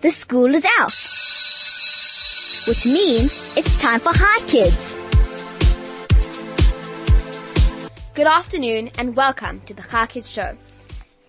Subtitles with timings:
[0.00, 0.92] the school is out.
[2.68, 4.96] Which means it's time for Chai Kids.
[8.14, 10.56] Good afternoon and welcome to the Chai Kids Show.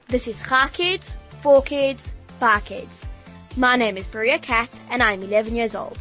[0.08, 1.06] This is Chai Kids,
[1.42, 2.02] For Kids,
[2.40, 2.92] Bar Kids.
[3.58, 5.98] My name is Brurya Katz and I'm 11 years old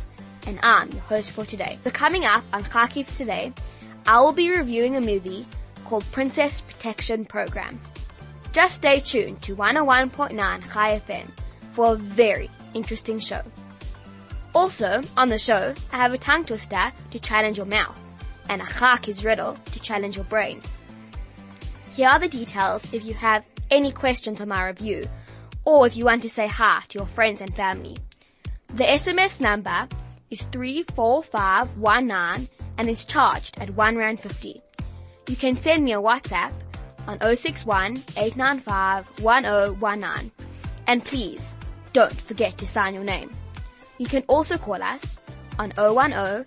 [0.47, 1.77] and I'm your host for today.
[1.83, 3.53] So coming up on Chai Kids today,
[4.07, 5.45] I will be reviewing a movie
[5.87, 7.81] called Princess Protection Program.
[8.53, 11.31] Just stay tuned to 101.9 Chai FM
[11.73, 13.43] for a very interesting show.
[14.55, 17.99] Also, on the show, I have a tongue twister to challenge your mouth
[18.49, 20.61] and a Chai riddle to challenge your brain.
[21.95, 25.09] Here are the details if you have any questions on my review
[25.65, 27.97] or if you want to say hi to your friends and family.
[28.75, 29.89] The SMS number
[30.31, 32.49] is 34519
[32.79, 34.63] and is charged at 1 Rand 50.
[35.29, 36.53] You can send me a WhatsApp
[37.07, 40.33] on 061 895 1019.
[40.87, 41.43] And please,
[41.93, 43.31] don't forget to sign your name.
[43.99, 45.03] You can also call us
[45.59, 46.47] on 010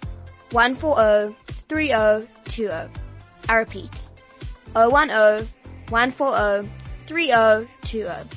[0.52, 1.36] 140
[1.70, 2.94] 3020.
[3.50, 3.92] I repeat,
[4.74, 5.48] 010
[5.90, 6.70] 140
[7.08, 8.30] 3020.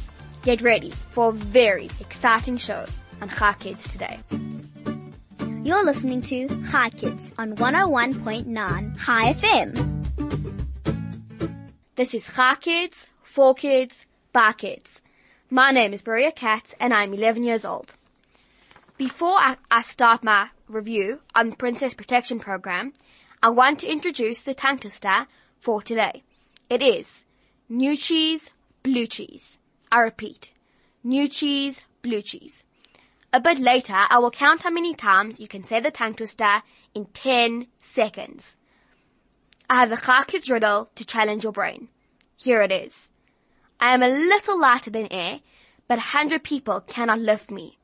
[0.42, 2.84] Get ready for a very exciting show
[3.20, 4.20] on Chai Kids today.
[5.64, 9.96] You're listening to Chai Kids on 101.9 Chai FM.
[11.96, 15.00] This is Chai Kids, For Kids, Bar Kids.
[15.50, 17.94] My name is Brurya Katz and I'm 11 years old.
[18.96, 22.92] Before I, I start my review on the Princess Protection Program,
[23.40, 25.28] I want to introduce the tongue star
[25.60, 26.24] for today.
[26.68, 27.06] It is
[27.68, 28.50] new cheese,
[28.82, 29.58] blue cheese.
[29.92, 30.50] I repeat,
[31.04, 32.64] new cheese, blue cheese.
[33.32, 36.64] A bit later, I will count how many times you can say the tongue twister
[36.92, 38.56] in 10 seconds.
[39.70, 41.86] I have a Chai riddle to challenge your brain.
[42.36, 43.10] Here it is.
[43.80, 45.40] I am a little lighter than air,
[45.88, 47.78] but a hundred people cannot lift me.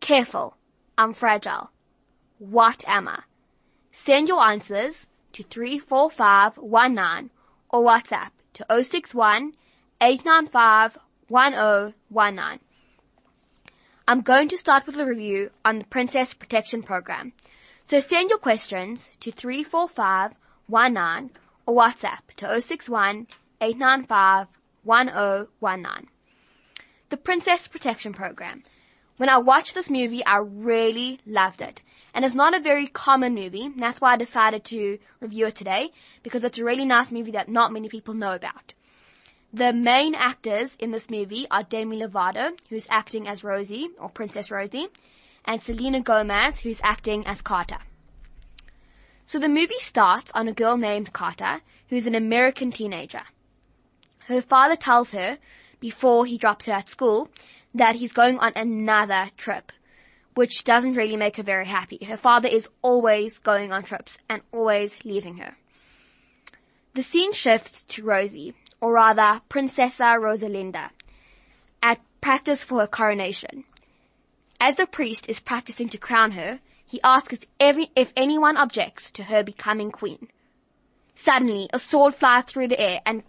[0.00, 0.56] Careful,
[0.98, 1.70] I'm fragile.
[2.38, 3.20] What am I?
[3.92, 7.30] Send your answers to 34519
[7.70, 9.54] or WhatsApp to 061
[10.00, 10.98] 895
[11.28, 12.60] 1019.
[14.06, 17.32] I'm going to start with a review on the Princess Protection Program.
[17.86, 21.30] So send your questions to 34519
[21.66, 23.28] or WhatsApp to 061
[23.60, 24.48] 895
[24.84, 26.08] 1019.
[27.10, 28.62] The Princess Protection Program.
[29.16, 31.82] When I watched this movie, I really loved it.
[32.14, 33.70] And it's not a very common movie.
[33.76, 35.92] That's why I decided to review it today
[36.22, 38.74] because it's a really nice movie that not many people know about.
[39.52, 44.50] The main actors in this movie are Demi Lovato, who's acting as Rosie, or Princess
[44.50, 44.88] Rosie,
[45.44, 47.78] and Selena Gomez, who's acting as Carter.
[49.26, 53.22] So the movie starts on a girl named Carter, who's an American teenager.
[54.28, 55.38] Her father tells her,
[55.80, 57.28] before he drops her at school,
[57.74, 59.72] that he's going on another trip,
[60.34, 61.98] which doesn't really make her very happy.
[62.04, 65.56] Her father is always going on trips and always leaving her.
[66.94, 70.90] The scene shifts to Rosie, or rather Princessa Rosalinda,
[71.82, 73.64] at practice for her coronation.
[74.60, 79.24] As the priest is practicing to crown her, he asks every, if anyone objects to
[79.24, 80.28] her becoming queen.
[81.14, 83.22] Suddenly, a sword flies through the air and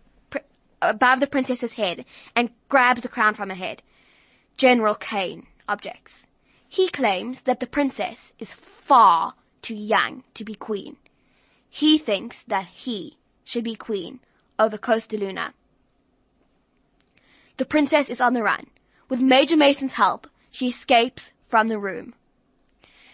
[0.90, 2.06] above the princess's head
[2.36, 3.82] and grabs the crown from her head.
[4.58, 6.24] General Kane objects.
[6.68, 10.98] He claims that the princess is far too young to be queen.
[11.70, 14.20] He thinks that he should be queen
[14.60, 15.54] over Costa Luna.
[17.58, 18.68] The princess is on the run.
[19.10, 22.16] With Major Mason's help, she escapes from the room.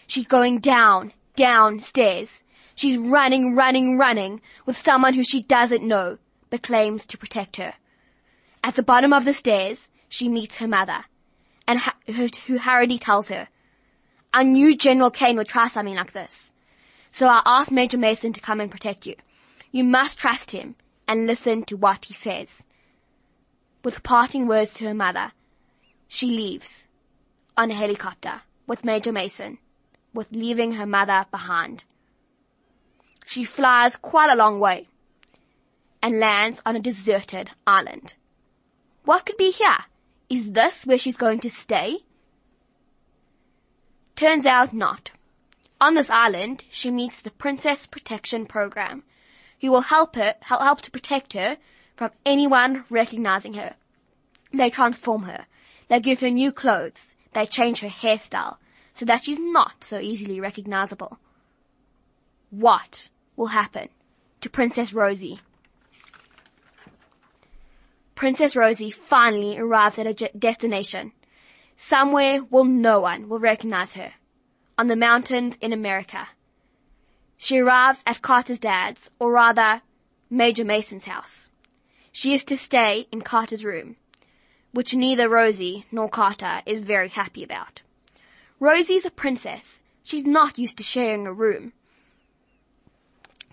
[0.06, 2.42] She's going down, downstairs.
[2.74, 6.18] She's running, running, running with someone who she doesn't know,
[6.50, 7.74] but claims to protect her.
[8.62, 11.04] At the bottom of the stairs, she meets her mother,
[11.66, 13.48] and ha- who hurriedly tells her,
[14.34, 16.52] I knew General Kane would try something like this.
[17.12, 19.16] So I asked Major Mason to come and protect you.
[19.72, 20.76] You must trust him
[21.08, 22.48] and listen to what he says.
[23.82, 25.32] With parting words to her mother,
[26.06, 26.86] she leaves
[27.56, 29.58] on a helicopter with Major Mason,
[30.12, 31.84] with leaving her mother behind.
[33.24, 34.88] She flies quite a long way
[36.02, 38.14] and lands on a deserted island.
[39.04, 39.78] What could be here?
[40.28, 41.98] Is this where she's going to stay?
[44.16, 45.10] Turns out not.
[45.80, 49.02] On this island, she meets the Princess Protection Program,
[49.60, 51.56] who will help her, help to protect her
[51.96, 53.74] from anyone recognizing her.
[54.52, 55.46] They transform her.
[55.88, 57.14] They give her new clothes.
[57.32, 58.58] They change her hairstyle
[58.94, 61.18] so that she's not so easily recognizable.
[62.50, 63.88] What will happen
[64.40, 65.40] to Princess Rosie?
[68.20, 71.12] Princess Rosie finally arrives at her destination.
[71.78, 74.12] Somewhere where no one will recognize her.
[74.76, 76.28] On the mountains in America.
[77.38, 79.80] She arrives at Carter's dad's, or rather,
[80.28, 81.48] Major Mason's house.
[82.12, 83.96] She is to stay in Carter's room,
[84.72, 87.80] which neither Rosie nor Carter is very happy about.
[88.58, 89.80] Rosie's a princess.
[90.02, 91.72] She's not used to sharing a room.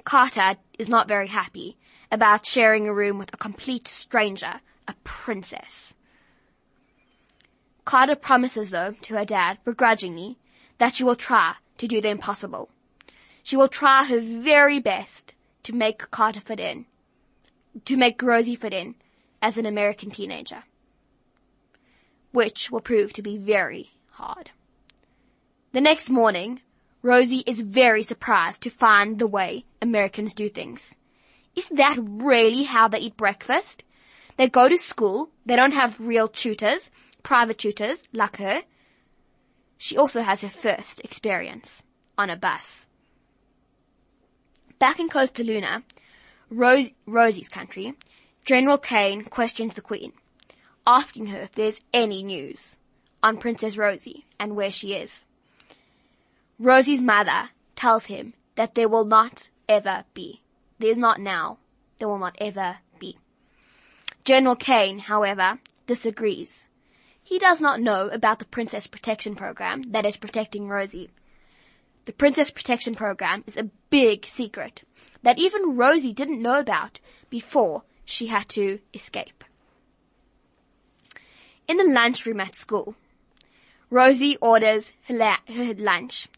[0.03, 1.77] Carter is not very happy
[2.12, 5.94] about sharing a room with a complete stranger, a princess.
[7.86, 10.38] Carter promises though to her dad, begrudgingly,
[10.77, 12.69] that she will try to do the impossible.
[13.44, 15.33] She will try her very best
[15.63, 16.86] to make Carter fit in,
[17.86, 18.95] to make Rosie fit in
[19.42, 20.63] as an American teenager,
[22.31, 24.51] which will prove to be very hard.
[25.71, 26.62] The next morning,
[27.01, 30.95] Rosie is very surprised to find the way Americans do things.
[31.57, 33.83] Is that really how they eat breakfast?
[34.38, 36.81] They go to school, they don't have real tutors,
[37.24, 38.62] private tutors like her.
[39.80, 41.81] She also has her first experience
[42.15, 42.86] on a bus.
[44.77, 45.81] Back in Costa Luna,
[46.51, 47.95] Rose, Rosie's country,
[48.45, 50.13] General Kane questions the Queen,
[50.86, 52.75] asking her if there's any news
[53.24, 55.24] on Princess Rosie and where she is.
[56.60, 60.42] Rosie's mother tells him that there will not ever be.
[60.79, 61.57] There is not now.
[61.97, 63.18] There will not ever be.
[64.24, 66.65] General Kane, however, disagrees.
[67.24, 71.09] He does not know about the Princess Protection Program that is protecting Rosie.
[72.06, 74.83] The Princess Protection Program is a big secret
[75.24, 79.44] that even Rosie didn't know about before she had to escape.
[81.68, 82.95] In the lunchroom at school,
[83.89, 86.29] Rosie orders her, la- her lunch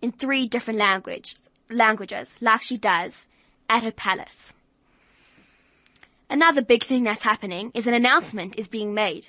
[0.00, 1.36] in three different language,
[1.70, 3.26] languages, like she does
[3.72, 4.52] at her palace.
[6.28, 9.28] Another big thing that's happening is an announcement is being made.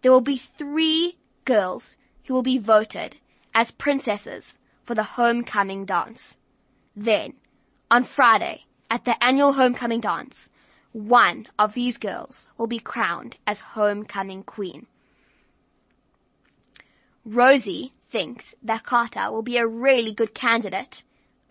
[0.00, 1.94] There will be three girls
[2.24, 3.16] who will be voted
[3.54, 6.38] as princesses for the homecoming dance.
[6.96, 7.34] Then,
[7.90, 10.48] on Friday, at the annual homecoming dance,
[10.92, 14.86] one of these girls will be crowned as homecoming queen.
[17.26, 21.02] Rosie thinks that Carter will be a really good candidate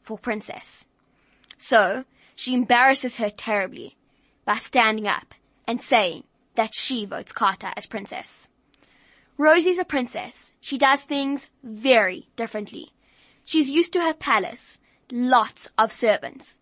[0.01, 0.85] for princess.
[1.59, 3.97] So, she embarrasses her terribly
[4.45, 5.33] by standing up
[5.67, 6.23] and saying
[6.55, 8.47] that she votes Carter as princess.
[9.37, 10.51] Rosie's a princess.
[10.61, 12.91] She does things very differently.
[13.45, 14.77] She's used to her palace,
[15.11, 16.55] lots of servants,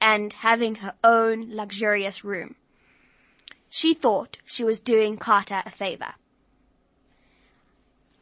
[0.00, 2.54] and having her own luxurious room.
[3.68, 6.14] She thought she was doing Carter a favor.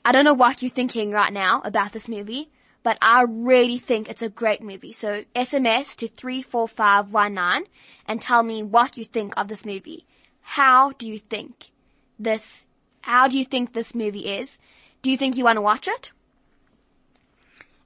[0.05, 2.51] I don't know what you're thinking right now about this movie,
[2.87, 4.93] but I really think it's a great movie.
[4.93, 7.69] So SMS to 34519
[8.07, 10.07] and tell me what you think of this movie.
[10.41, 11.73] How do you think
[12.17, 12.65] this,
[13.01, 14.57] how do you think this movie is?
[15.03, 16.13] Do you think you want to watch it?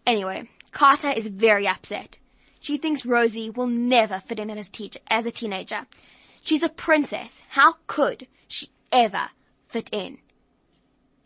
[0.05, 2.19] Anyway, Carter is very upset.
[2.61, 4.71] She thinks Rosie will never fit in as,
[5.11, 5.87] as a teenager.
[6.43, 7.41] She's a princess.
[7.49, 9.31] How could she ever
[9.67, 10.19] fit in?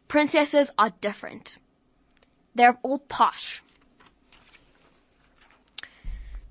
[0.06, 1.58] Princesses are different.
[2.54, 3.62] They're all posh.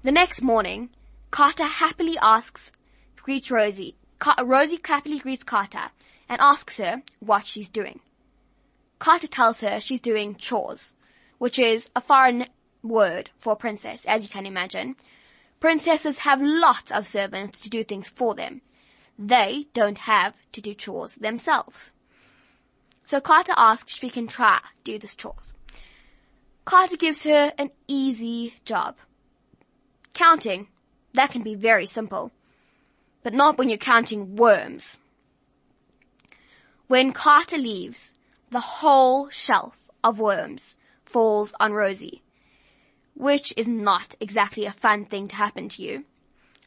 [0.03, 0.89] The next morning,
[1.31, 2.71] Carter happily asks,
[3.15, 3.95] greets Rosie.
[4.19, 5.91] Car- Rosie happily greets Carter
[6.27, 8.01] and asks her what she's doing.
[9.00, 10.94] Carter tells her she's doing chores,
[11.38, 12.48] which is a foreign
[12.81, 14.98] word for princess, as you can imagine.
[15.62, 18.62] Princesses have lots of servants to do things for them.
[19.17, 21.91] They don't have to do chores themselves.
[23.05, 25.52] So Carter asks if she can try do this chores.
[26.65, 28.96] Carter gives her an easy job.
[30.13, 30.67] Counting,
[31.13, 32.32] that can be very simple,
[33.22, 34.98] but not when you're counting worms.
[36.88, 38.12] When Carter leaves,
[38.50, 42.22] the whole shelf of worms falls on Rosie,
[43.15, 46.05] which is not exactly a fun thing to happen to you.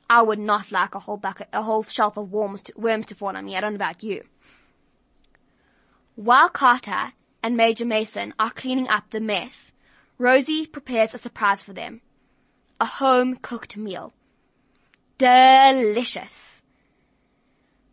[0.08, 3.14] I would not like a whole bucket, a whole shelf of worms to, worms to
[3.14, 3.56] fall on me.
[3.56, 4.22] I don't know about you.
[6.14, 7.12] While Carter
[7.42, 9.72] and Major Mason are cleaning up the mess,
[10.18, 12.00] Rosie prepares a surprise for them.
[12.80, 14.14] A home cooked meal.
[15.18, 16.62] Delicious.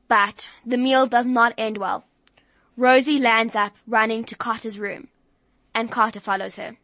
[0.07, 2.05] But the meal does not end well.
[2.77, 5.09] Rosie lands up running to Carter's room,
[5.75, 6.77] and Carter follows her.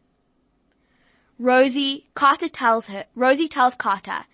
[1.38, 4.24] Rosie, Carter tells her, Rosie tells Carter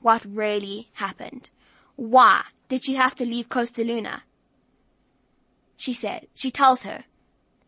[0.00, 1.48] what really happened.
[1.94, 4.24] Why did she have to leave Costa Luna?
[5.76, 7.04] She said, she tells her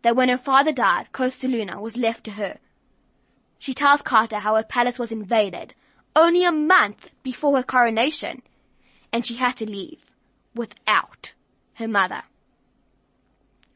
[0.03, 2.59] that when her father died, Costa Luna was left to her.
[3.59, 5.75] She tells Carter how her palace was invaded
[6.15, 8.43] only a month before her coronation,
[9.13, 10.01] and she had to leave
[10.55, 11.33] without
[11.75, 12.23] her mother.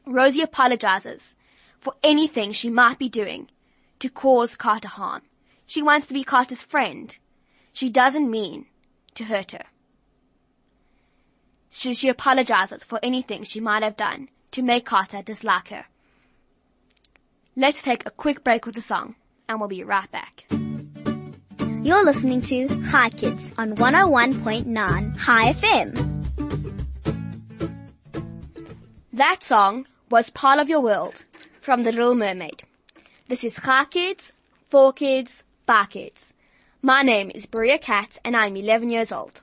[0.05, 1.33] Rosie apologizes
[1.79, 3.49] for anything she might be doing
[3.99, 5.21] to cause Carter harm.
[5.65, 7.17] She wants to be Carter's friend.
[7.71, 8.65] She doesn't mean
[9.15, 9.65] to hurt her.
[11.69, 15.85] She, she apologizes for anything she might have done to make Carter dislike her.
[17.55, 19.15] Let's take a quick break with the song,
[19.47, 20.45] and we'll be right back.
[21.83, 26.13] You're listening to Chai Kids on 101.9 Chai FM.
[29.11, 31.23] That song was Part of Your World
[31.59, 32.63] from The Little Mermaid.
[33.27, 34.31] This is Chai Kids,
[34.69, 36.33] For Kids, Bar Kids.
[36.81, 39.41] My name is Brurya Katz and I'm 11 years old.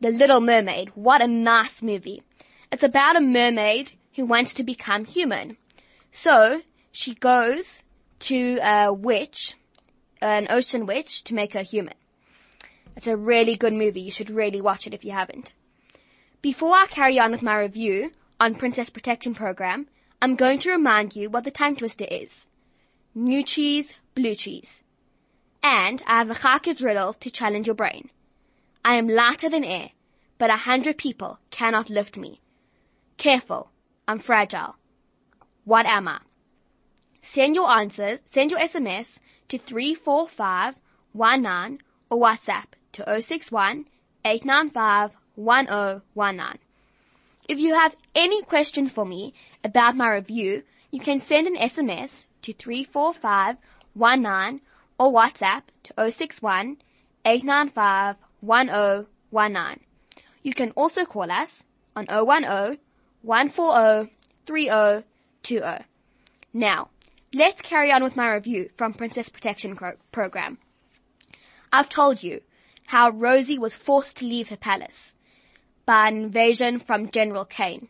[0.00, 2.22] The Little Mermaid, what a nice movie.
[2.70, 5.56] It's about a mermaid who wants to become human.
[6.12, 6.62] So,
[6.92, 7.82] she goes
[8.20, 9.54] to a witch,
[10.20, 11.94] an ocean witch, to make her human.
[12.96, 14.00] It's a really good movie.
[14.00, 15.54] You should really watch it if you haven't.
[16.42, 19.86] Before I carry on with my review on Princess Protection Program,
[20.20, 22.44] I'm going to remind you what the tongue twister is.
[23.14, 24.82] New cheese, blue cheese.
[25.62, 28.10] And I have a Chai Kids riddle to challenge your brain.
[28.84, 29.90] I am lighter than air,
[30.38, 32.40] but a hundred people cannot lift me.
[33.16, 33.70] Careful,
[34.06, 34.76] I'm fragile.
[35.64, 36.20] What am I?
[37.32, 39.06] Send your answers, send your SMS
[39.48, 41.80] to 34519
[42.10, 43.84] or WhatsApp to 061
[44.24, 46.58] 895 1019.
[47.46, 52.24] If you have any questions for me about my review, you can send an SMS
[52.42, 54.62] to 34519
[54.98, 56.78] or WhatsApp to 061
[57.26, 59.80] 895 1019.
[60.42, 61.50] You can also call us
[61.94, 62.78] on 010
[63.22, 64.10] 140
[64.46, 65.84] 3020.
[66.54, 66.88] Now,
[67.32, 70.58] let's carry on with my review from Princess Protection Pro- Program.
[71.72, 72.40] I've told you
[72.86, 75.14] how Rosie was forced to leave her palace
[75.84, 77.88] by an invasion from General Kane.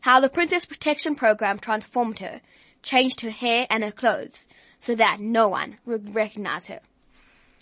[0.00, 2.40] How the Princess Protection Program transformed her,
[2.82, 4.48] changed her hair and her clothes,
[4.80, 6.80] so that no one would recognize her.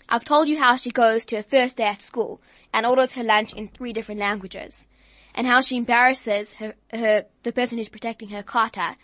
[0.09, 2.41] I've told you how she goes to her first day at school
[2.73, 4.87] and orders her lunch in three different languages,
[5.35, 8.95] and how she embarrasses her, her the person who's protecting her, Carter,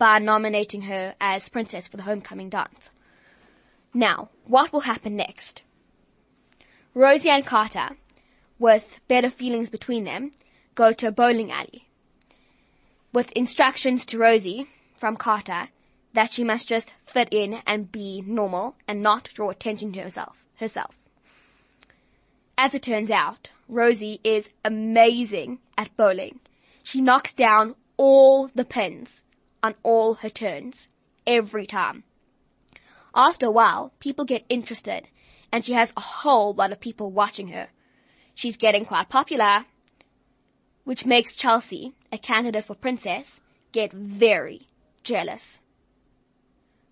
[0.00, 2.88] by nominating her as princess for the homecoming dance.
[3.92, 5.62] Now, what will happen next?
[6.94, 7.90] Rosie and Carter,
[8.58, 10.32] with better feelings between them,
[10.74, 11.86] go to a bowling alley.
[13.12, 15.68] With instructions to Rosie from Carter
[16.14, 20.46] that she must just fit in and be normal and not draw attention to herself,
[20.56, 20.96] herself.
[22.56, 26.40] As it turns out, Rosie is amazing at bowling.
[26.82, 29.22] She knocks down all the pins
[29.62, 30.88] on all her turns,
[31.26, 32.04] every time.
[33.14, 35.08] After a while, people get interested
[35.52, 37.68] and she has a whole lot of people watching her.
[38.34, 39.66] She's getting quite popular,
[40.84, 43.40] which makes Chelsea, a candidate for princess,
[43.72, 44.68] get very
[45.02, 45.58] jealous.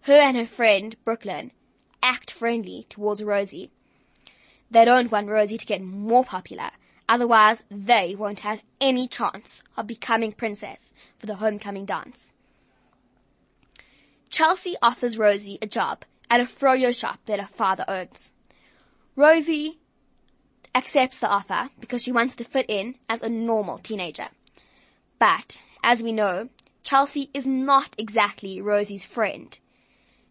[0.02, 1.52] Her and her friend, Brooklyn,
[2.02, 3.70] act friendly towards Rosie.
[4.70, 6.70] They don't want Rosie to get more popular,
[7.08, 10.78] otherwise they won't have any chance of becoming princess
[11.18, 12.27] for the homecoming dance.
[14.30, 18.30] Chelsea offers Rosie a job at a froyo shop that her father owns.
[19.16, 19.78] Rosie
[20.74, 24.28] accepts the offer because she wants to fit in as a normal teenager.
[25.18, 26.50] But, as we know,
[26.82, 29.58] Chelsea is not exactly Rosie's friend.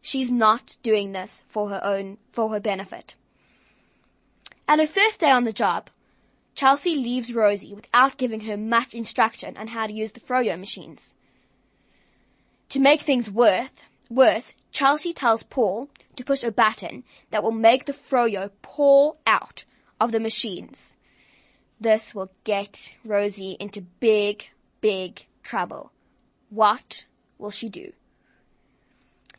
[0.01, 3.15] She's not doing this for her own, for her benefit.
[4.67, 5.89] At her first day on the job,
[6.55, 11.13] Chelsea leaves Rosie without giving her much instruction on how to use the froyo machines.
[12.69, 13.69] To make things worse,
[14.09, 19.63] worse, Chelsea tells Paul to push a button that will make the froyo pour out
[19.99, 20.87] of the machines.
[21.79, 24.49] This will get Rosie into big,
[24.81, 25.91] big trouble.
[26.49, 27.05] What
[27.37, 27.93] will she do?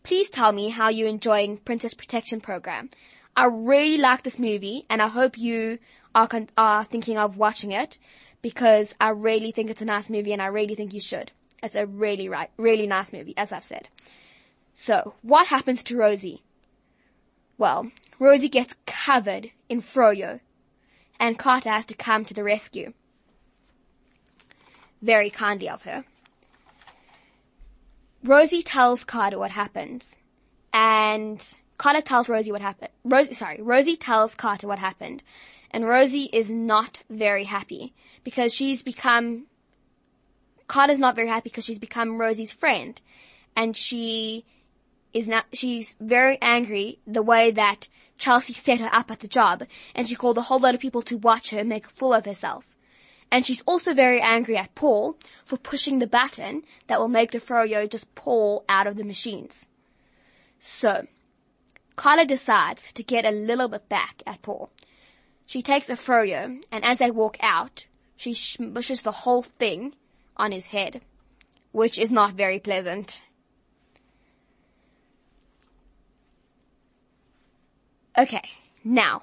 [0.02, 2.90] Please tell me how you're enjoying Princess Protection Program.
[3.36, 5.78] I really like this movie and I hope you
[6.14, 7.98] are, con- are thinking of watching it
[8.40, 11.32] because I really think it's a nice movie and I really think you should.
[11.62, 13.88] It's a really right, really nice movie, as I've said.
[14.76, 16.42] So, what happens to Rosie?
[17.56, 20.40] Well, Rosie gets covered in froyo,
[21.18, 22.92] and Carter has to come to the rescue.
[25.02, 26.04] Very kindly of her.
[28.22, 30.04] Rosie tells Carter what happens,
[30.72, 31.44] and
[31.76, 32.90] Carter tells Rosie what happened.
[33.04, 35.22] Rosie, sorry, Rosie tells Carter what happened,
[35.70, 39.46] and Rosie is not very happy because she's become.
[40.68, 43.00] Carter's not very happy because she's become Rosie's friend,
[43.56, 44.44] and she
[45.12, 45.46] is not.
[45.52, 50.14] She's very angry the way that Chelsea set her up at the job, and she
[50.14, 52.76] called a whole lot of people to watch her make a fool of herself.
[53.30, 57.40] And she's also very angry at Paul for pushing the button that will make the
[57.40, 59.68] froyo just pour out of the machines.
[60.60, 61.06] So,
[61.96, 64.70] Carla decides to get a little bit back at Paul.
[65.46, 69.94] She takes a froyo, and as they walk out, she smushes the whole thing
[70.38, 71.00] on his head,
[71.72, 73.22] which is not very pleasant.
[78.16, 78.42] Okay,
[78.82, 79.22] now,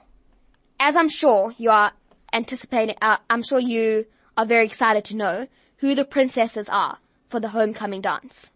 [0.79, 1.91] as I'm sure you are
[2.31, 4.05] anticipating, uh, I'm sure you
[4.37, 8.51] are very excited to know who the princesses are for the homecoming dance.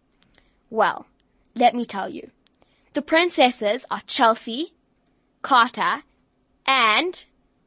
[0.70, 1.08] Well,
[1.56, 2.32] let me tell you.
[2.94, 4.74] The princesses are Chelsea,
[5.42, 6.04] Carter,
[6.66, 7.26] and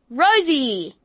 [0.08, 0.96] Rosie!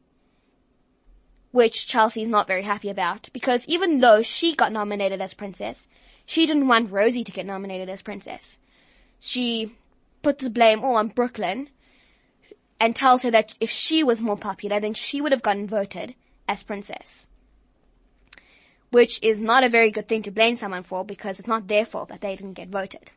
[1.57, 5.87] Which Chelsea is not very happy about because even though she got nominated as princess,
[6.23, 8.59] she didn't want Rosie to get nominated as princess.
[9.19, 9.75] She
[10.21, 11.69] puts the blame all on Brooklyn
[12.79, 16.13] and tells her that if she was more popular, then she would have gotten voted
[16.47, 17.25] as princess.
[18.91, 21.87] Which is not a very good thing to blame someone for because it's not their
[21.87, 23.09] fault that they didn't get voted.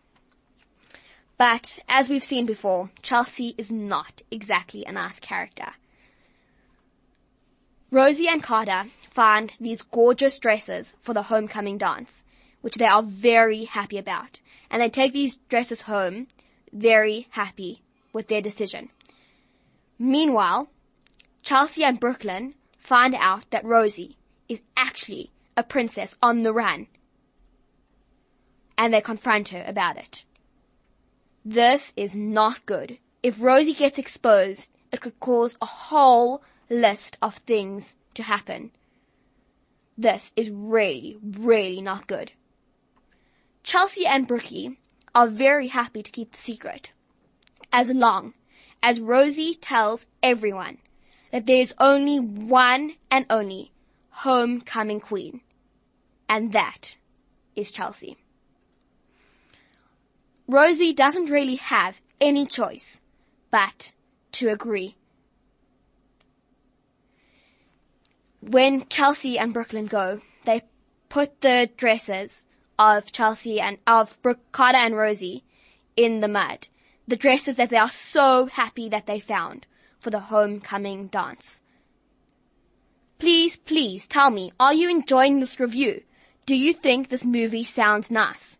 [1.36, 5.74] But as we've seen before, Chelsea is not exactly a nice character.
[7.90, 12.22] Rosie and Carter find these gorgeous dresses for the homecoming dance,
[12.60, 14.40] which they are very happy about.
[14.70, 16.28] And they take these dresses home
[16.72, 17.82] very happy
[18.12, 18.90] with their decision.
[19.98, 20.70] Meanwhile,
[21.42, 24.16] Chelsea and Brooklyn find out that Rosie
[24.48, 26.86] is actually a princess on the run.
[28.78, 30.24] And they confront her about it.
[31.44, 32.98] This is not good.
[33.22, 38.70] If Rosie gets exposed, it could cause a whole list of things to happen.
[39.98, 42.32] This is really, really not good.
[43.62, 44.78] Chelsea and Brookie
[45.14, 46.92] are very happy to keep the secret.
[47.72, 48.32] As long
[48.82, 50.78] as Rosie tells everyone
[51.30, 53.72] that there is only one and only
[54.10, 55.40] homecoming queen.
[56.28, 56.96] And that
[57.54, 58.16] is Chelsea.
[60.46, 63.00] Rosie doesn't really have any choice
[63.50, 63.92] but
[64.32, 64.96] to agree.
[68.40, 70.62] When Chelsea and Brooklyn go, they
[71.08, 72.44] put the dresses
[72.78, 75.44] of Chelsea and of Brooke, Carter and Rosie
[75.96, 76.68] in the mud.
[77.06, 79.66] The dresses that they are so happy that they found
[79.98, 81.60] for the homecoming dance.
[83.18, 86.02] Please, please tell me, are you enjoying this review?
[86.46, 88.56] Do you think this movie sounds nice?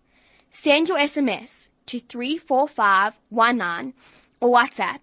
[0.51, 3.95] Send your SMS to 34519
[4.41, 4.99] or WhatsApp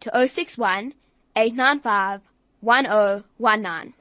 [0.00, 0.92] to 061
[1.34, 2.20] 895
[2.60, 3.94] 1019.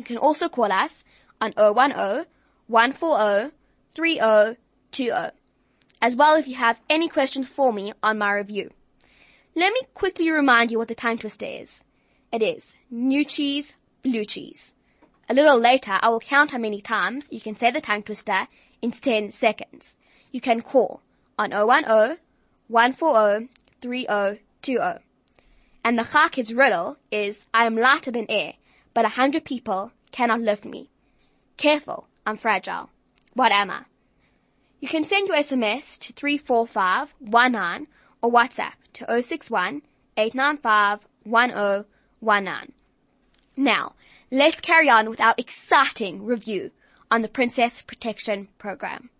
[0.00, 1.04] You can also call us
[1.42, 2.24] on 010
[2.68, 3.54] 140
[3.94, 5.30] 3020
[6.00, 8.70] as well if you have any questions for me on my review.
[9.54, 11.80] Let me quickly remind you what the tongue twister is.
[12.32, 14.72] It is new cheese, blue cheese.
[15.28, 18.48] A little later, I will count how many times you can say the tongue twister
[18.80, 19.96] in 10 seconds.
[20.32, 21.02] You can call
[21.38, 22.16] on 010
[22.68, 23.50] 140
[23.82, 25.04] 3020.
[25.84, 28.54] And the Chai Kids riddle is, I am lighter than air,
[28.94, 30.90] but a hundred people cannot lift me.
[31.56, 32.90] Careful, I'm fragile.
[33.34, 33.84] What am I?
[34.80, 37.86] You can send your SMS to 34519
[38.22, 39.82] or WhatsApp to 061
[40.16, 42.72] 895 1019.
[43.56, 43.94] Now,
[44.30, 46.70] let's carry on with our exciting review
[47.10, 49.10] on the Princess Protection Program.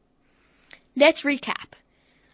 [0.96, 1.74] Let's recap.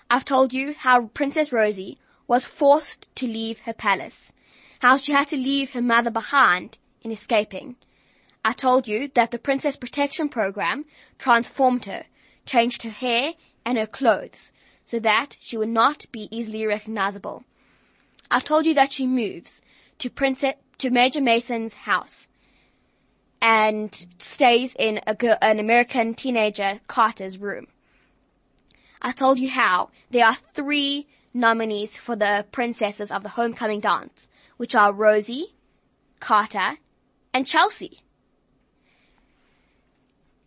[0.08, 4.32] I've told you how Princess Rosie was forced to leave her palace,
[4.80, 7.76] how she had to leave her mother behind in escaping.
[8.44, 10.84] I told you that the Princess Protection Program
[11.18, 12.04] transformed her
[12.44, 14.50] changed her hair and her clothes
[14.84, 17.44] so that she would not be easily recognizable.
[18.28, 19.60] I told you that she moves
[19.98, 22.26] to Princess, to Major Mason's house
[23.40, 27.68] and stays in a, an American teenager Carter's room.
[29.00, 34.26] I told you how there are three nominees for the princesses of the homecoming dance,
[34.56, 35.54] which are Rosie,
[36.18, 36.78] Carter,
[37.36, 38.00] and Chelsea.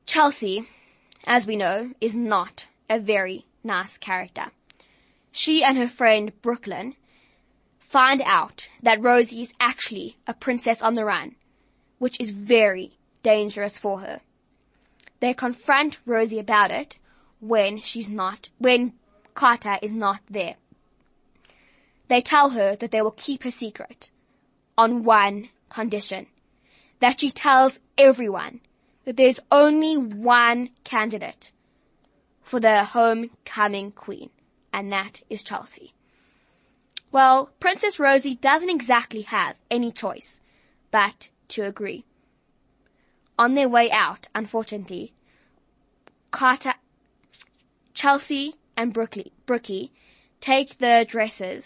[0.06, 0.68] Chelsea
[1.26, 4.48] as we know, is not a very nice character.
[5.32, 6.96] She and her friend Brooklyn
[7.80, 11.36] find out that Rosie is actually a princess on the run,
[12.00, 14.22] which is very dangerous for her.
[15.20, 16.98] They confront Rosie about it
[17.40, 18.94] when she's not, when
[19.34, 20.56] Carter is not there.
[22.08, 24.10] They tell her that they will keep her secret
[24.78, 26.28] on one condition.
[27.00, 28.62] That she tells everyone
[29.06, 31.52] that there's only one candidate
[32.42, 34.30] for the homecoming queen,
[34.74, 35.94] and that is Chelsea.
[37.12, 40.40] Well, Princess Rosie doesn't exactly have any choice
[40.92, 42.06] but to agree.
[43.38, 45.14] On their way out, unfortunately,
[46.32, 46.74] Carter,
[47.94, 49.92] Chelsea and Brookie, Brookie
[50.42, 51.64] take the dresses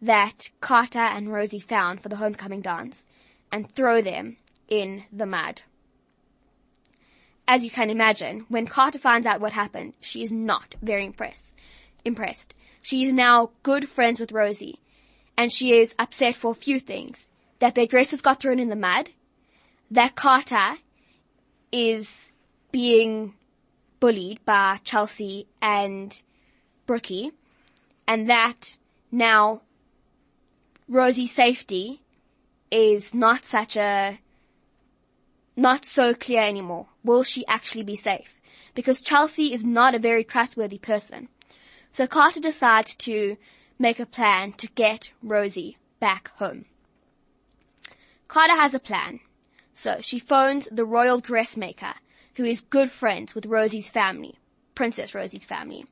[0.00, 3.04] that Carter and Rosie found for the homecoming dance
[3.50, 4.36] and throw them
[4.72, 5.60] in the mud.
[7.46, 11.52] As you can imagine, when Carter finds out what happened, she is not very impressed.
[12.06, 12.54] Impressed.
[12.80, 14.80] She is now good friends with Rosie,
[15.36, 17.28] and she is upset for a few things.
[17.58, 19.10] That their dresses got thrown in the mud,
[19.90, 20.78] that Carter
[21.70, 22.30] is
[22.70, 23.34] being
[24.00, 26.22] bullied by Chelsea and
[26.86, 27.32] Brookie,
[28.06, 28.78] and that
[29.10, 29.60] now
[30.88, 32.00] Rosie's safety
[32.70, 34.18] is not such a,
[35.56, 36.86] not so clear anymore.
[37.04, 38.40] Will she actually be safe?
[38.74, 41.28] Because Chelsea is not a very trustworthy person.
[41.92, 43.36] So Carter decides to
[43.78, 46.64] make a plan to get Rosie back home.
[48.28, 49.20] Carter has a plan.
[49.74, 51.94] So she phones the royal dressmaker,
[52.36, 54.38] who is good friends with Rosie's family,
[54.74, 55.84] Princess Rosie's family,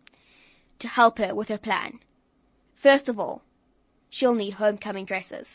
[0.79, 1.99] to help her with her plan.
[2.75, 3.43] First of all,
[4.09, 5.49] she'll need homecoming dresses.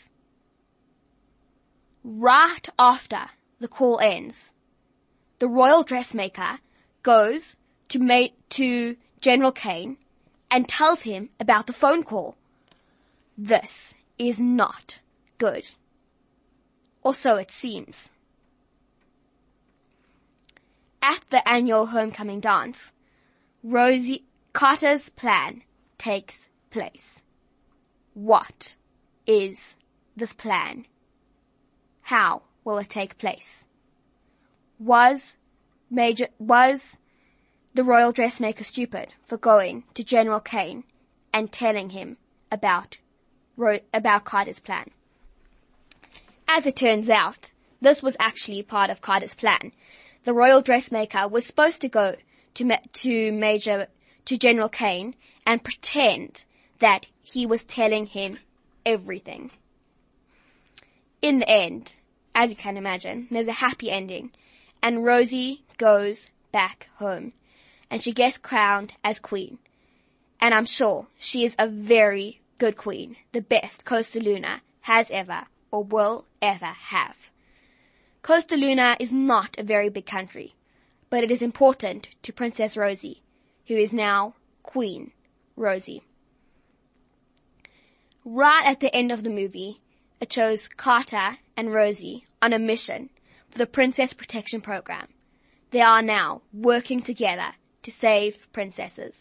[2.04, 4.52] Right after the call ends,
[5.38, 6.60] the royal dressmaker
[7.02, 7.56] goes
[7.88, 9.96] to ma- to General Kane
[10.50, 12.36] and tells him about the phone call.
[13.36, 15.00] This is not
[15.38, 15.68] good.
[17.02, 18.08] Or so it seems.
[21.02, 22.90] At the annual homecoming dance,
[23.62, 25.62] Rosie Carter's plan
[25.98, 27.22] takes place.
[28.14, 28.76] What
[29.26, 29.76] is
[30.16, 30.86] this plan?
[32.02, 33.64] How will it take place?
[34.78, 35.36] Was
[35.88, 36.98] Major, was
[37.72, 40.82] the royal dressmaker stupid for going to General Kane
[41.32, 42.16] and telling him
[42.50, 42.98] about,
[43.94, 44.90] about Carter's plan?
[46.48, 49.70] As it turns out, this was actually part of Carter's plan.
[50.24, 52.16] The royal dressmaker was supposed to go
[52.54, 53.86] to, to Major,
[54.24, 55.14] to General Kane
[55.46, 56.44] and pretend
[56.80, 58.40] that he was telling him
[58.84, 59.52] everything.
[61.22, 61.98] In the end,
[62.36, 64.30] as you can imagine, there's a happy ending
[64.82, 67.32] and Rosie goes back home
[67.90, 69.58] and she gets crowned as queen.
[70.38, 75.46] And I'm sure she is a very good queen, the best Costa Luna has ever
[75.70, 77.16] or will ever have.
[78.20, 80.54] Costa Luna is not a very big country,
[81.08, 83.22] but it is important to Princess Rosie,
[83.66, 85.12] who is now Queen
[85.56, 86.02] Rosie.
[88.26, 89.80] Right at the end of the movie,
[90.20, 93.10] it shows Carter and Rosie on a mission
[93.50, 95.08] for the Princess Protection Program.
[95.70, 99.14] They are now working together to save princesses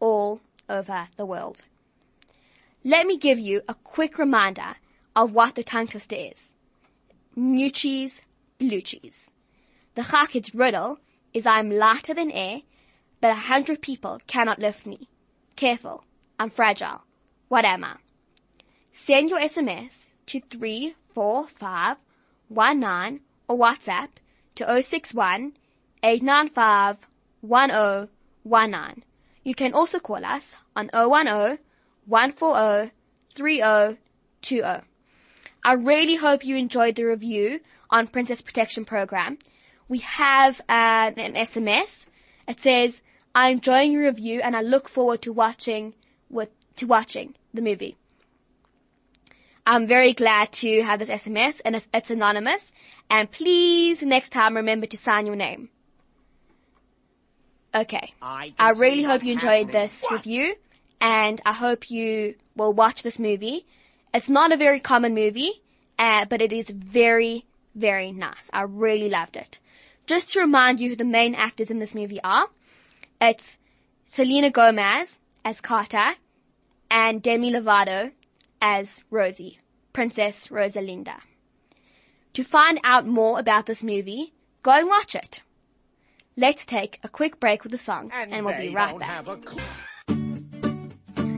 [0.00, 1.62] all over the world.
[2.84, 4.76] Let me give you a quick reminder
[5.14, 6.54] of what the tongue twister is.
[7.36, 8.20] New cheese,
[8.58, 9.30] blue cheese.
[9.94, 10.98] The Chai Kids riddle
[11.32, 12.62] is I'm lighter than air,
[13.20, 15.08] but a hundred people cannot lift me.
[15.56, 16.04] Careful,
[16.38, 17.02] I'm fragile.
[17.48, 17.96] What am I?
[18.92, 20.40] Send your SMS to
[22.52, 24.08] 34519 or WhatsApp
[24.56, 25.52] to 061
[26.02, 26.98] 895
[27.40, 29.04] 1019.
[29.44, 30.44] You can also call us
[30.76, 31.58] on 010
[32.06, 32.92] 140
[33.34, 34.86] 3020.
[35.64, 37.60] I really hope you enjoyed the review
[37.90, 39.38] on Princess Protection Program.
[39.88, 42.06] We have uh, an SMS.
[42.48, 43.00] It says,
[43.34, 45.94] I'm enjoying your review and I look forward to watching
[46.28, 47.96] with, to watching the movie.
[49.66, 52.62] I'm very glad to have this SMS and it's, it's anonymous.
[53.08, 55.68] And please next time remember to sign your name.
[57.74, 58.12] Okay.
[58.20, 59.88] I, I really hope you enjoyed happening.
[59.88, 60.54] this review
[61.00, 63.66] and I hope you will watch this movie.
[64.12, 65.62] It's not a very common movie,
[65.98, 68.50] uh, but it is very, very nice.
[68.52, 69.58] I really loved it.
[70.06, 72.48] Just to remind you who the main actors in this movie are,
[73.20, 73.56] it's
[74.06, 75.08] Selena Gomez
[75.44, 76.14] as Carter
[76.90, 78.12] and Demi Lovato
[78.62, 79.58] as Rosie,
[79.92, 81.16] Princess Rosalinda.
[82.34, 85.42] To find out more about this movie, go and watch it.
[86.36, 89.08] Let's take a quick break with the song and, we'll be right back.
[89.10, 89.60] have a clue.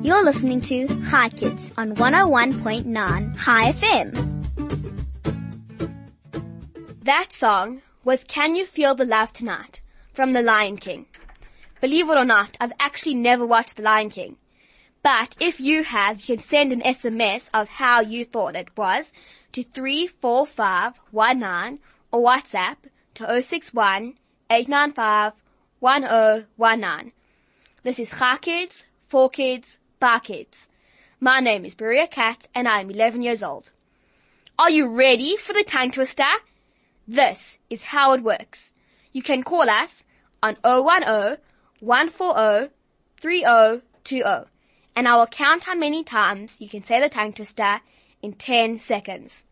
[0.03, 4.31] You're listening to Chai Kids on 101.9 Chai FM.
[7.03, 9.81] That song was Can You Feel the Love Tonight
[10.13, 11.07] from The Lion King.
[11.81, 14.37] Believe it or not, I've actually never watched The Lion King.
[15.05, 19.13] But if you have, you can send an SMS of how you thought it was
[19.53, 21.79] to 34519
[22.11, 22.77] or WhatsApp
[23.17, 24.15] to 061
[24.49, 25.35] 895
[25.81, 27.13] 1019.
[27.83, 30.69] This is Chai Kids, For Kids, Bar Kids.
[31.21, 33.73] My name is Brurya Cat and I am 11 years old.
[34.59, 36.25] Are you ready for the tongue twister?
[37.07, 38.73] This is how it works.
[39.13, 40.03] You can call us
[40.43, 41.37] on 010
[41.81, 42.71] 140
[43.21, 44.54] 3020
[44.97, 47.81] and I will count how many times you can say the tongue twister
[48.23, 49.43] in 10 seconds.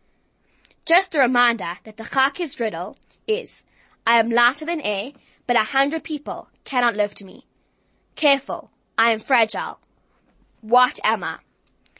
[0.85, 2.95] Just a reminder that the Chai riddle
[3.27, 3.63] is,
[4.05, 5.13] I am lighter than air,
[5.47, 7.47] but a hundred people cannot lift me.
[8.15, 9.79] Careful, I am fragile.
[10.61, 11.37] What am I?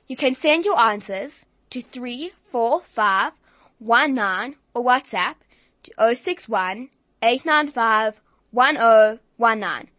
[0.07, 1.31] You can send your answers
[1.69, 5.35] to 34519 or WhatsApp
[5.83, 6.89] to 061
[7.21, 8.19] 895
[8.51, 9.89] 1019.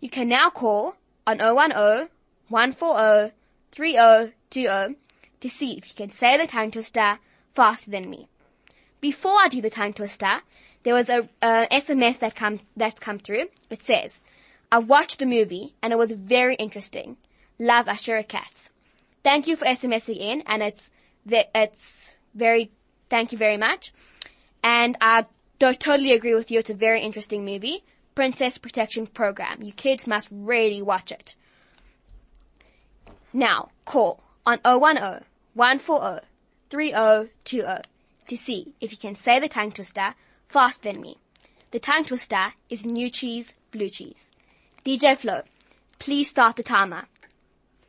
[0.00, 0.94] You can now call
[1.26, 2.08] on 010
[2.50, 3.32] 140
[3.72, 4.96] 3020
[5.40, 7.18] to see if you can say the tongue twister
[7.54, 8.28] faster than me.
[9.00, 10.42] Before I do the tongue twister,
[10.82, 13.46] there was a, a SMS that come that's come through.
[13.70, 14.18] It says,
[14.70, 17.16] "I watched the movie and it was very interesting.
[17.58, 18.70] Love Ashura Cats.
[19.22, 20.90] Thank you for SMSing in, and it's
[21.26, 22.70] it's very
[23.08, 23.92] thank you very much.
[24.62, 25.26] And I
[25.58, 26.58] totally agree with you.
[26.58, 27.84] It's a very interesting movie.
[28.14, 29.62] Princess Protection Program.
[29.62, 31.36] You kids must really watch it.
[33.32, 36.26] Now call on 010 140
[36.68, 37.82] 3020
[38.28, 40.14] to see if you can say the tongue twister
[40.48, 41.18] faster than me.
[41.70, 44.24] The tongue twister is new cheese, blue cheese.
[44.84, 45.42] DJ Flo,
[45.98, 47.04] please start the timer.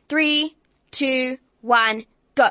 [0.08, 0.56] Three,
[0.90, 2.50] two, one, go.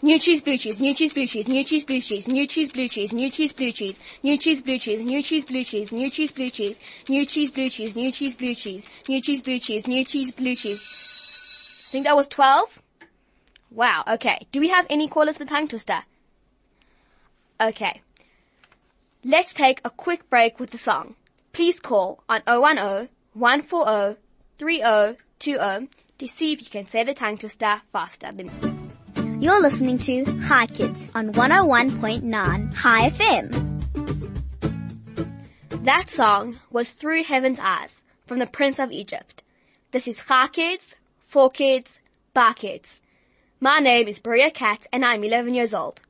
[0.00, 2.88] New cheese, blue cheese, new cheese, blue cheese, new cheese, blue cheese, new cheese, blue
[2.88, 6.30] cheese, new cheese, blue cheese, new cheese, blue cheese, new cheese, blue cheese, new cheese,
[6.30, 10.04] blue cheese, new cheese, blue cheese, new cheese, blue cheese, new cheese, blue cheese, new
[10.04, 11.17] cheese, blue cheese.
[11.88, 12.82] I think that was 12.
[13.70, 14.46] Wow, okay.
[14.52, 16.00] Do we have any callers for tongue twister?
[17.58, 18.02] Okay.
[19.24, 21.14] Let's take a quick break with the song.
[21.54, 24.20] Please call on 010 140
[24.58, 28.52] 3020 to see if you can say the tongue twister faster than me.
[29.42, 33.48] You're listening to Chai Kids on 101.9 Chai FM.
[35.84, 37.94] That song was Through Heaven's Eyes
[38.26, 39.42] from the Prince of Egypt.
[39.90, 40.94] This is Chai Kids,
[41.28, 42.00] for kids,
[42.32, 43.00] bar kids.
[43.60, 46.00] My name is Brurya Katz and I'm 11 years old.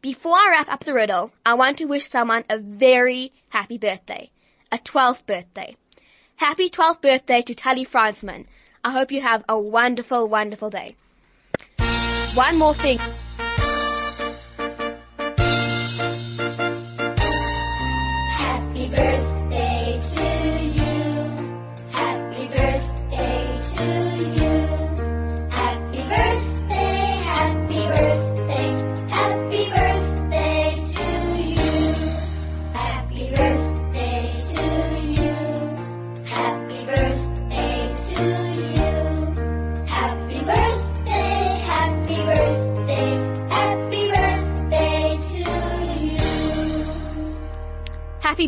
[0.00, 4.30] Before I wrap up the riddle, I want to wish someone a very happy birthday.
[4.70, 5.76] A 12th birthday.
[6.36, 8.46] Happy 12th birthday to Tully Fransman.
[8.84, 10.94] I hope you have a wonderful, wonderful day.
[12.34, 13.00] One more thing.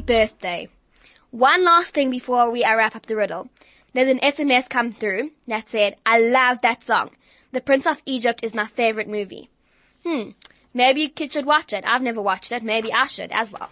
[0.07, 0.69] Birthday.
[1.31, 3.49] One last thing before we uh, wrap up the riddle.
[3.92, 7.11] There's an SMS come through that said, I love that song.
[7.53, 9.51] The Prince of Egypt is my favorite movie.
[10.05, 10.31] Hmm.
[10.73, 11.85] Maybe kids should watch it.
[11.87, 12.62] I've never watched it.
[12.62, 13.71] Maybe I should as well.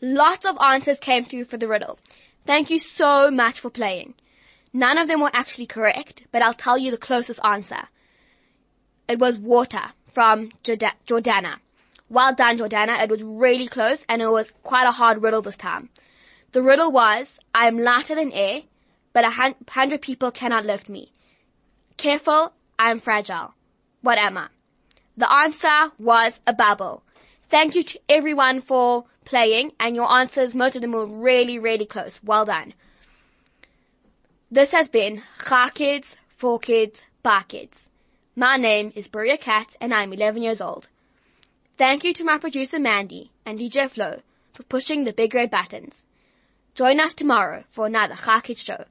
[0.00, 1.98] Lots of answers came through for the riddle.
[2.46, 4.14] Thank you so much for playing.
[4.72, 7.88] None of them were actually correct, but I'll tell you the closest answer.
[9.08, 11.58] It was water from Jorda- Jordana.
[12.08, 13.02] Well done, Jordana.
[13.02, 15.88] It was really close and it was quite a hard riddle this time.
[16.52, 18.62] The riddle was, I am lighter than air,
[19.12, 21.12] but a hundred people cannot lift me.
[21.96, 23.54] Careful, I am fragile.
[24.02, 24.48] What am I?
[25.16, 27.02] The answer was a bubble.
[27.48, 31.86] Thank you to everyone for playing and your answers, most of them were really, really
[31.86, 32.20] close.
[32.22, 32.74] Well done.
[34.50, 37.88] This has been Chai Kids, for Kids, Bar Kids.
[38.36, 40.88] My name is Brurya Katz and I'm 11 years old.
[41.76, 44.20] Thank you to my producer Mandy and DJ Flo
[44.52, 46.06] for pushing the big red buttons.
[46.74, 48.84] Join us tomorrow for another Chai Kids show,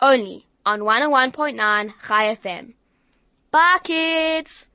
[0.00, 2.72] only on 101.9 Chai FM.
[3.50, 4.66] Bye kids!